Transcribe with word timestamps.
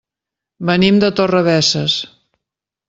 Venim 0.69 0.97
de 1.03 1.11
Torrebesses. 1.21 2.01